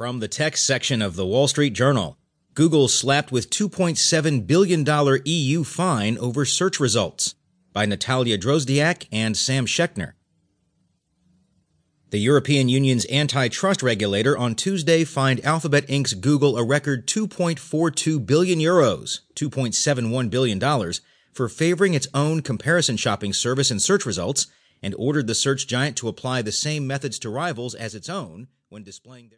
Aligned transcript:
From 0.00 0.20
the 0.20 0.28
tech 0.28 0.56
section 0.56 1.02
of 1.02 1.14
the 1.14 1.26
Wall 1.26 1.46
Street 1.46 1.74
Journal, 1.74 2.16
Google 2.54 2.88
slapped 2.88 3.30
with 3.30 3.50
$2.7 3.50 4.46
billion 4.46 4.86
EU 5.26 5.62
fine 5.62 6.16
over 6.16 6.46
search 6.46 6.80
results 6.80 7.34
by 7.74 7.84
Natalia 7.84 8.38
Drozdiak 8.38 9.08
and 9.12 9.36
Sam 9.36 9.66
Schechner. 9.66 10.12
The 12.08 12.18
European 12.18 12.70
Union's 12.70 13.04
antitrust 13.10 13.82
regulator 13.82 14.38
on 14.38 14.54
Tuesday 14.54 15.04
fined 15.04 15.44
Alphabet 15.44 15.86
Inc.'s 15.88 16.14
Google 16.14 16.56
a 16.56 16.64
record 16.64 17.06
2.42 17.06 18.24
billion 18.24 18.58
euros, 18.58 19.20
$2.71 19.34 20.30
billion, 20.30 20.92
for 21.34 21.50
favoring 21.50 21.92
its 21.92 22.08
own 22.14 22.40
comparison 22.40 22.96
shopping 22.96 23.34
service 23.34 23.70
in 23.70 23.78
search 23.78 24.06
results 24.06 24.46
and 24.82 24.94
ordered 24.96 25.26
the 25.26 25.34
search 25.34 25.66
giant 25.66 25.98
to 25.98 26.08
apply 26.08 26.40
the 26.40 26.52
same 26.52 26.86
methods 26.86 27.18
to 27.18 27.28
rivals 27.28 27.74
as 27.74 27.94
its 27.94 28.08
own 28.08 28.48
when 28.70 28.82
displaying 28.82 29.26
their 29.26 29.28